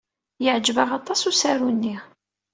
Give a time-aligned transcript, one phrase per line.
[0.43, 1.95] Yeɛjeb-aɣ aṭas usaru-nni.